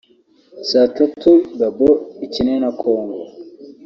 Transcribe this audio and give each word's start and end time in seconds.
saa 0.69 0.87
tatu 0.97 1.31
Gabon 1.59 1.97
ikine 2.25 2.53
na 2.61 2.69
Congo 2.81 3.21